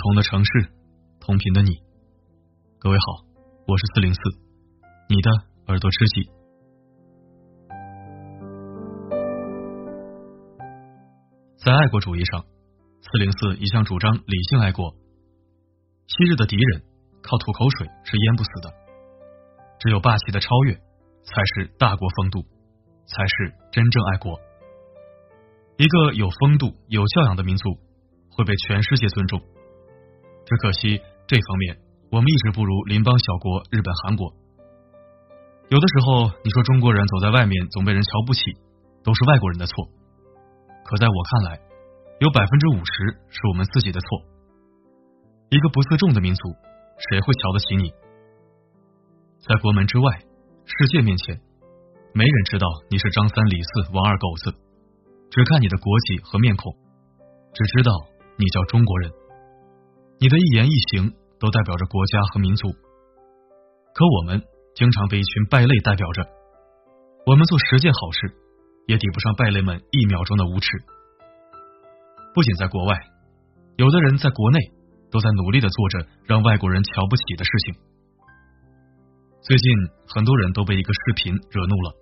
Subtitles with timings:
[0.00, 0.50] 同的城市，
[1.20, 1.76] 同频的你。
[2.78, 3.04] 各位好，
[3.66, 4.20] 我是四零四，
[5.10, 5.30] 你的
[5.66, 6.30] 耳朵知己。
[11.58, 12.46] 在爱国主义上，
[13.02, 14.90] 四零四一向主张理性爱国。
[16.06, 16.82] 昔日的敌人
[17.22, 18.72] 靠吐口水是淹不死的，
[19.80, 20.74] 只有霸气的超越，
[21.24, 22.40] 才是大国风度，
[23.04, 24.40] 才是真正爱国。
[25.76, 27.68] 一个有风度、有教养的民族。
[28.32, 29.42] 会被全世界尊重，
[30.50, 31.78] 只可惜这方面
[32.10, 34.34] 我们一直不如邻邦小国日本、韩国。
[35.70, 38.42] 有的时候你说中国人走在外面总被人瞧不起，
[39.04, 39.72] 都是外国人的错。
[40.82, 41.60] 可在我看来，
[42.18, 44.26] 有百分之五十是我们自己的错。
[45.50, 46.50] 一个不自重的民族，
[46.98, 47.94] 谁会瞧得起你？
[49.38, 50.18] 在国门之外，
[50.66, 51.38] 世界面前，
[52.12, 54.50] 没人知道你是张三李四王二狗子，
[55.30, 56.74] 只看你的国籍和面孔，
[57.54, 57.92] 只知道。
[58.40, 59.12] 你叫中国人，
[60.20, 62.68] 你的一言一行都代表着国家和民族。
[63.94, 64.42] 可我们
[64.74, 66.22] 经常被一群败类代表着，
[67.24, 68.30] 我们做十件好事，
[68.86, 70.76] 也抵不上败类们一秒钟的无耻。
[72.34, 73.00] 不仅在国外，
[73.76, 74.58] 有的人在国内
[75.10, 77.74] 都在努力的做着让外国人瞧不起的事情。
[79.40, 79.72] 最近
[80.06, 81.94] 很多人都被一个视频惹怒了。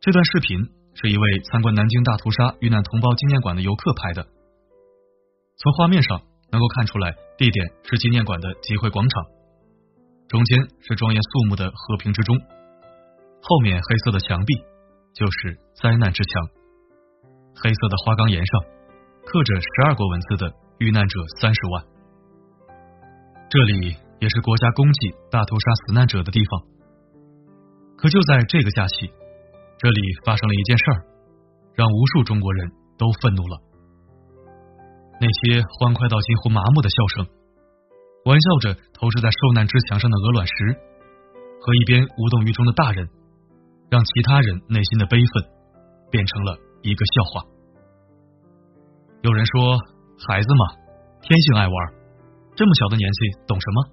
[0.00, 0.58] 这段视频
[0.94, 4.26] 是一位参观南京大屠杀遇难同胞纪念馆的游客拍的。
[5.56, 9.24] 从画面上能够看出来，地点是纪念馆的集会广场，
[10.28, 12.36] 中间是庄严肃穆的和平之钟，
[13.42, 14.54] 后面黑色的墙壁
[15.14, 16.48] 就是灾难之墙，
[17.54, 18.60] 黑色的花岗岩上
[19.24, 21.84] 刻着十二国文字的遇难者三十万，
[23.48, 26.62] 这里也是国家公祭大屠杀死难者的地方。
[27.96, 29.12] 可就在这个假期，
[29.78, 31.04] 这里发生了一件事儿，
[31.74, 33.69] 让无数中国人都愤怒了。
[35.20, 37.26] 那些欢快到近乎麻木的笑声，
[38.24, 40.52] 玩笑着投掷在受难之墙上的鹅卵石，
[41.60, 43.06] 和一边无动于衷的大人，
[43.90, 45.44] 让其他人内心的悲愤
[46.10, 47.44] 变成了一个笑话。
[49.20, 49.76] 有人说，
[50.26, 50.64] 孩子嘛，
[51.20, 51.74] 天性爱玩，
[52.56, 53.84] 这么小的年纪懂什么？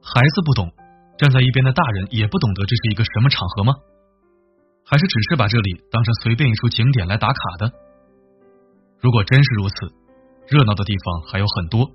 [0.00, 0.72] 孩子不懂，
[1.18, 3.74] 站在一边的大人也不懂得这是一个什么场合吗？
[4.88, 7.89] 还是只是把这里当成随便一处景点来打卡的？
[9.00, 9.74] 如果真是如此，
[10.46, 11.88] 热闹的地方还有很多，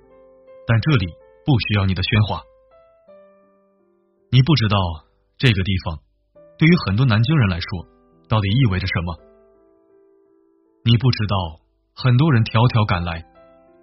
[0.65, 1.05] 但这里
[1.45, 2.41] 不需要你的喧哗。
[4.31, 4.77] 你不知道
[5.37, 5.99] 这个地方
[6.57, 7.67] 对于很多南京人来说
[8.27, 9.15] 到底意味着什么。
[10.83, 11.35] 你不知道
[11.93, 13.21] 很多人迢迢赶来，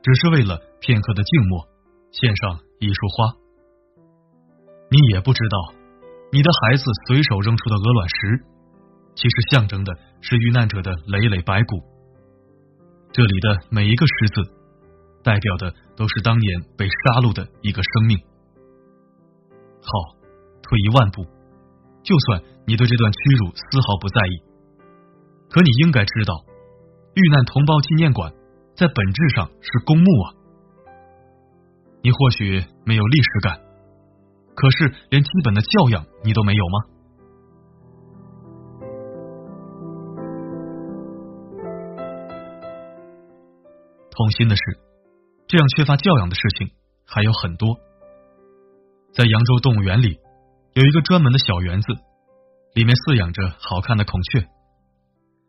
[0.02, 1.62] 只是为了片刻的静默，
[2.10, 3.38] 献上一束花。
[4.90, 5.56] 你也不知道
[6.32, 8.44] 你的孩子随手扔出的鹅卵石，
[9.14, 11.91] 其实象征的是遇难者的累累白骨。
[13.12, 14.50] 这里的每一个十字，
[15.22, 18.16] 代表的都是当年被杀戮的一个生命。
[19.84, 20.16] 好，
[20.62, 21.22] 退一万步，
[22.02, 24.34] 就算你对这段屈辱丝毫不在意，
[25.50, 26.32] 可你应该知道，
[27.12, 28.32] 遇难同胞纪念馆
[28.74, 30.26] 在本质上是公墓啊。
[32.00, 33.60] 你或许没有历史感，
[34.56, 36.91] 可是连基本的教养你都没有吗？
[44.12, 44.62] 痛心的是，
[45.48, 46.70] 这样缺乏教养的事情
[47.06, 47.76] 还有很多。
[49.14, 50.20] 在扬州动物园里，
[50.74, 51.88] 有一个专门的小园子，
[52.74, 54.46] 里面饲养着好看的孔雀。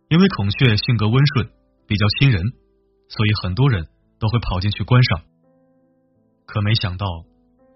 [0.08, 1.52] 因为孔雀性格温顺，
[1.88, 2.42] 比较亲人，
[3.10, 3.88] 所以很多人
[4.18, 5.24] 都会跑进去观赏。
[6.46, 7.06] 可没想到，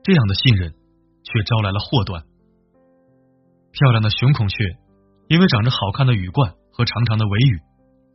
[0.04, 0.72] 这样的信任
[1.24, 2.24] 却招来了祸端。
[3.72, 4.56] 漂亮的雄孔雀，
[5.28, 7.60] 因为长着好看的羽冠和长长的尾羽，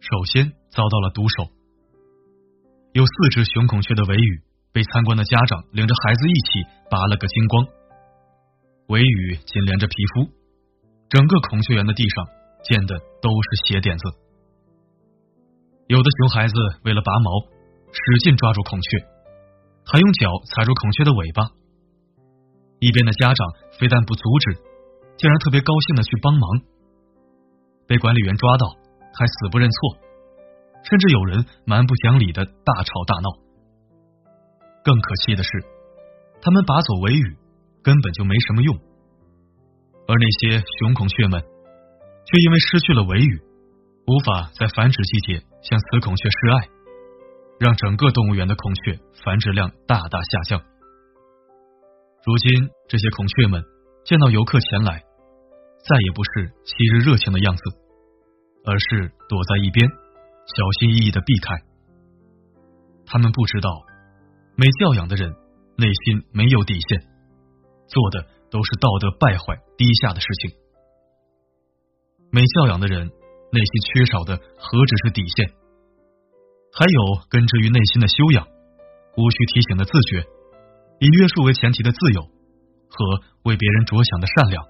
[0.01, 1.53] 首先遭到了毒手。
[2.93, 6.61] 有四只雄孔雀的尾羽被参观的家长领着孩子一起
[6.91, 7.65] 拔了个精光，
[8.89, 10.29] 尾羽紧连着皮肤，
[11.09, 12.27] 整个孔雀园的地上
[12.65, 14.05] 溅的都是血点子。
[15.89, 17.31] 有的熊孩子为了拔毛，
[17.93, 18.99] 使劲抓住孔雀，
[19.87, 21.49] 还用脚踩住孔雀的尾巴。
[22.79, 23.49] 一边的家长
[23.81, 24.61] 非但不阻止，
[25.17, 26.45] 竟然特别高兴的去帮忙。
[27.87, 28.67] 被管理员抓到，
[29.17, 30.12] 还死不认错。
[30.85, 33.29] 甚至有人蛮不讲理的大吵大闹。
[34.85, 35.51] 更可气的是，
[36.41, 37.37] 他们拔走尾羽
[37.83, 38.77] 根本就没什么用，
[40.09, 43.41] 而那些雄孔雀们却因为失去了尾羽，
[44.07, 46.69] 无法在繁殖季节向雌孔雀示爱，
[47.61, 50.61] 让整个动物园的孔雀繁殖量大大下降。
[52.25, 53.63] 如今，这些孔雀们
[54.05, 57.63] 见到游客前来，再也不是昔日热情的样子，
[58.65, 59.89] 而是躲在一边。
[60.45, 61.55] 小心翼翼的避开，
[63.07, 63.71] 他们不知道
[64.57, 65.33] 没教养的人
[65.77, 67.01] 内心没有底线，
[67.87, 70.51] 做的都是道德败坏、低下的事情。
[72.31, 75.55] 没教养的人内心缺少的何止是底线，
[76.75, 78.47] 还有根植于内心的修养，
[79.17, 80.27] 无需提醒的自觉，
[80.99, 82.23] 以约束为前提的自由
[82.91, 83.05] 和
[83.45, 84.65] 为别人着想的善良。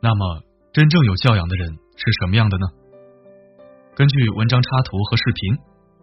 [0.00, 0.42] 那么，
[0.72, 2.66] 真正有教养的人是什么样的呢？
[3.96, 5.56] 根据文章插图和视频，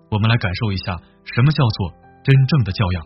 [0.10, 0.96] 我们来感受一下
[1.26, 1.92] 什么叫做
[2.24, 3.06] 真正的教养。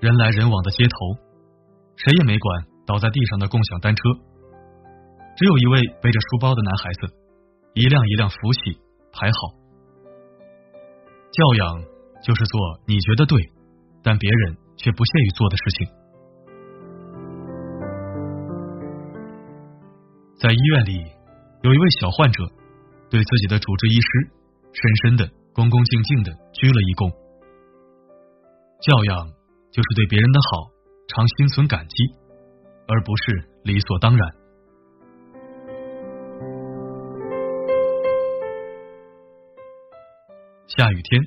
[0.00, 0.96] 人来人往的街头，
[1.96, 4.02] 谁也没管倒在地上的共享单车，
[5.36, 7.12] 只有一位背着书包的男孩子，
[7.74, 8.80] 一辆一辆扶起
[9.12, 9.36] 排好。
[11.32, 11.82] 教养
[12.22, 13.42] 就是做你觉得对，
[14.02, 16.05] 但别人却不屑于做的事情。
[20.38, 21.00] 在医院里，
[21.62, 22.44] 有一位小患者
[23.08, 24.08] 对自己的主治医师
[24.70, 27.10] 深深的、恭恭敬敬的鞠了一躬。
[28.84, 29.32] 教养
[29.72, 30.68] 就是对别人的好
[31.08, 32.04] 常心存感激，
[32.86, 34.28] 而不是理所当然。
[40.68, 41.22] 下雨天，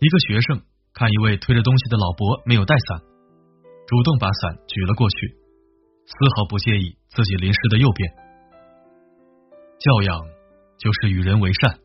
[0.00, 0.62] 一个学生
[0.94, 2.98] 看一位推着东西的老伯没有带伞，
[3.86, 5.36] 主动把伞举了过去，
[6.04, 8.12] 丝毫不介意自己淋湿的右边。
[9.78, 10.20] 教养
[10.78, 11.78] 就是与人为善。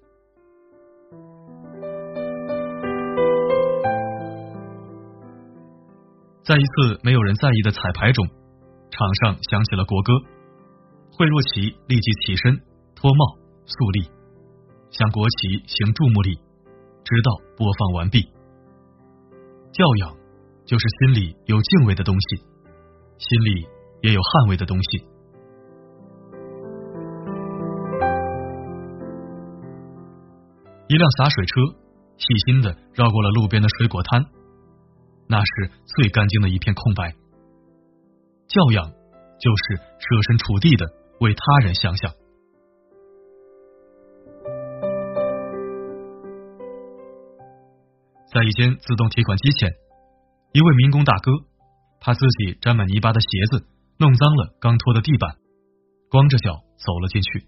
[6.43, 8.25] 在一次没有人在意的彩排中，
[8.89, 10.13] 场上响起了国歌，
[11.11, 12.61] 惠若琪立即起身
[12.95, 13.35] 脱帽
[13.65, 14.09] 肃立，
[14.89, 16.35] 向国旗行注目礼，
[17.03, 18.21] 直到播放完毕。
[19.73, 20.15] 教养
[20.65, 22.37] 就是心里有敬畏的东西，
[23.17, 23.67] 心里
[24.01, 25.05] 也有捍卫的东西。
[30.89, 31.61] 一辆洒水车
[32.17, 34.23] 细心的绕过了路边的水果摊，
[35.27, 37.13] 那是最干净的一片空白。
[38.47, 40.85] 教养就是设身处地的
[41.19, 42.09] 为他人想想。
[48.33, 49.69] 在一间自动提款机前，
[50.53, 51.31] 一位民工大哥
[51.99, 53.65] 怕自己沾满泥巴的鞋子
[53.99, 55.37] 弄脏了刚拖的地板，
[56.11, 57.47] 光着脚走了进去。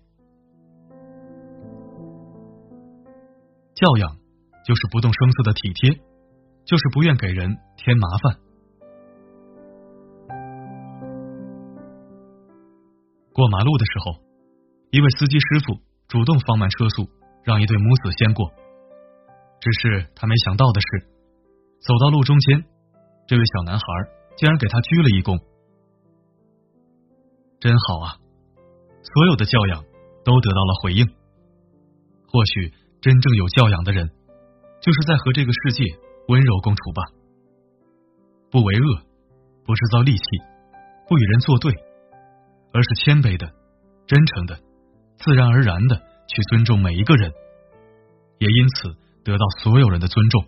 [3.76, 4.18] 教养
[4.66, 6.02] 就是不动声色的体贴，
[6.66, 8.40] 就是不愿给人添麻烦。
[13.32, 14.20] 过马路的时候，
[14.90, 17.08] 一位司机师傅主动放慢车速，
[17.44, 18.50] 让一对母子先过。
[19.62, 21.08] 只是他没想到的是，
[21.80, 22.66] 走到路中间，
[23.28, 23.86] 这位小男孩
[24.36, 25.49] 竟然给他鞠了一躬。
[27.60, 28.16] 真好啊！
[29.04, 29.84] 所有的教养
[30.24, 31.06] 都得到了回应。
[32.28, 32.74] 或许。
[33.02, 34.10] 真正有教养的人，
[34.82, 35.86] 就是在和这个世界
[36.28, 37.02] 温柔共处吧。
[38.52, 39.02] 不为恶，
[39.64, 40.44] 不制造戾气，
[41.08, 41.72] 不与人作对，
[42.74, 43.50] 而是谦卑的、
[44.06, 44.60] 真诚的、
[45.18, 45.96] 自然而然的
[46.28, 47.32] 去尊重每一个人，
[48.40, 50.44] 也因此得到所有人的尊重。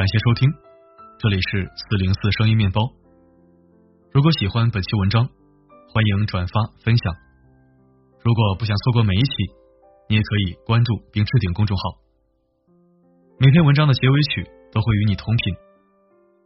[0.00, 0.48] 感谢收听，
[1.18, 2.80] 这里是四零四声音面包。
[4.14, 5.28] 如果喜欢本期文章，
[5.92, 7.12] 欢迎转发分享。
[8.24, 9.30] 如果不想错过每一期，
[10.08, 11.82] 你也可以关注并置顶公众号。
[13.36, 15.54] 每篇文章的结尾曲都会与你同频。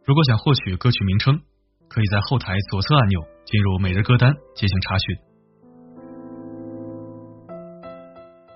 [0.03, 1.39] 如果想获取歌曲名称，
[1.87, 5.15] 可以在后台左侧按钮进入每日歌单进行查询。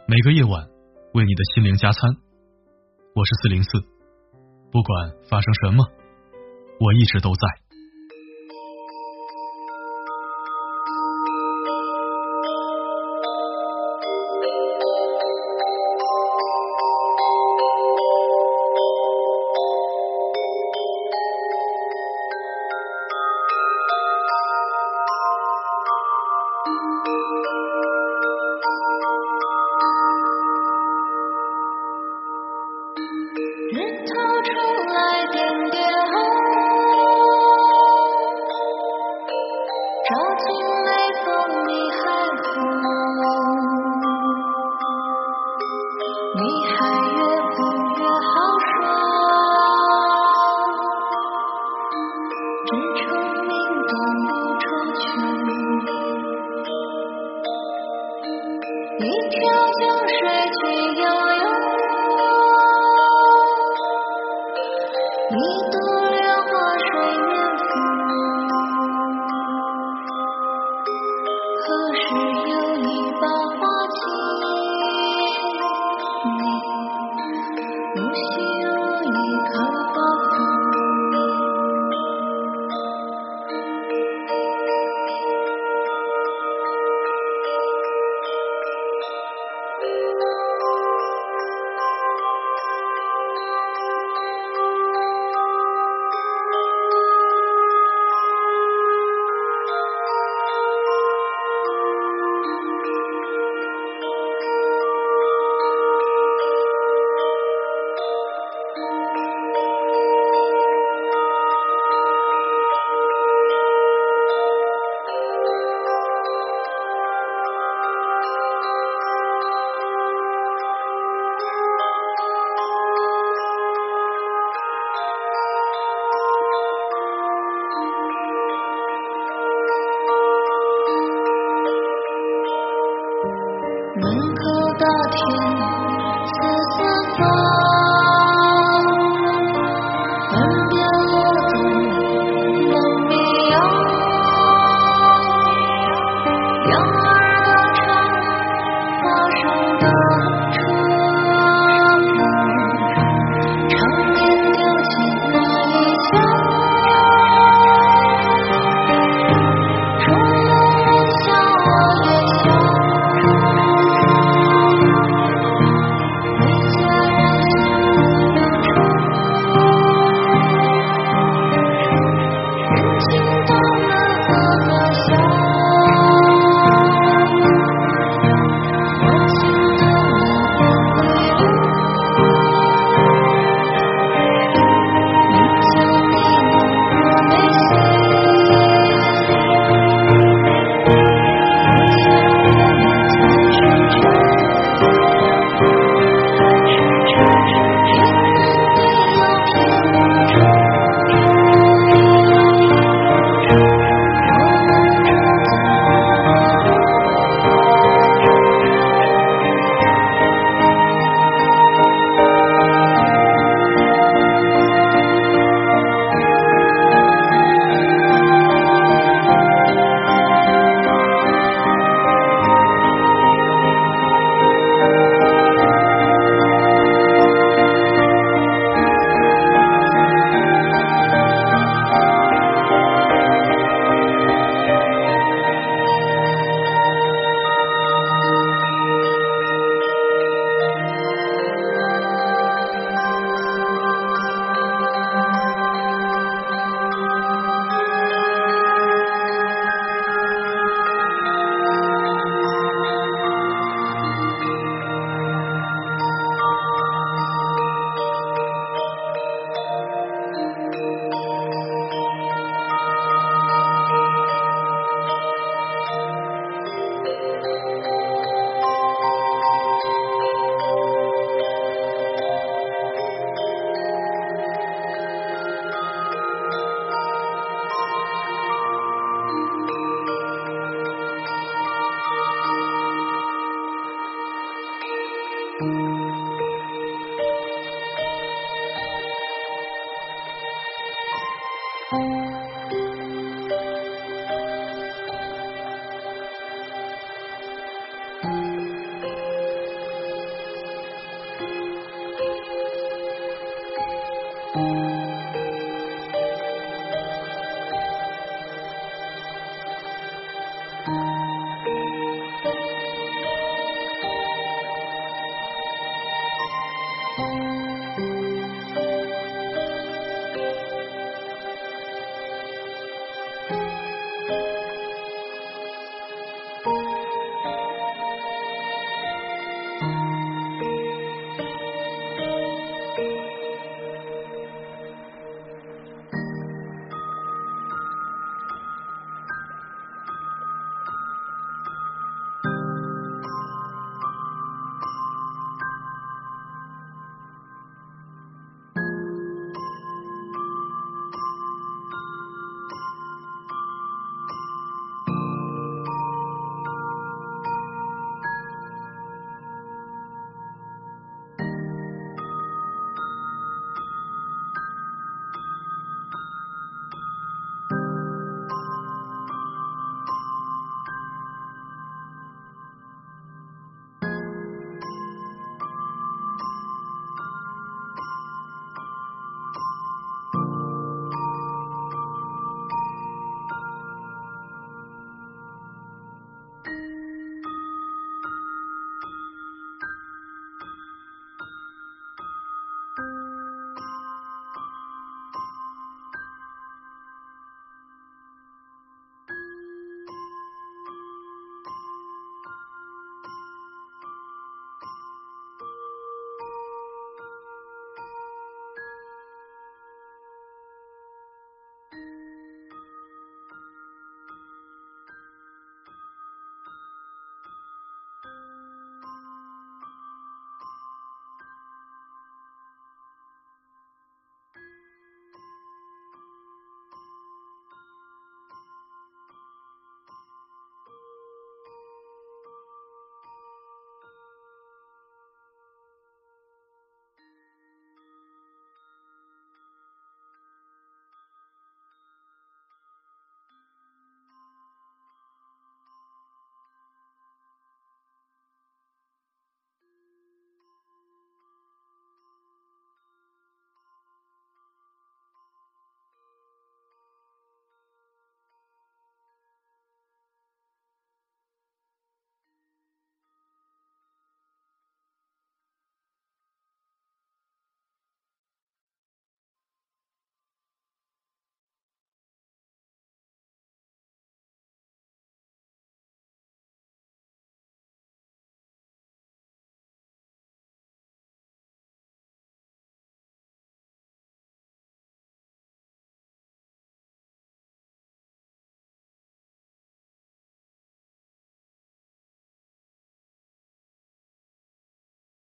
[0.10, 0.68] 每个夜晚
[1.14, 2.02] 为你的心灵加餐，
[3.16, 3.98] 我是四零四。
[4.72, 5.84] 不管发生什么，
[6.80, 7.69] 我一直都在。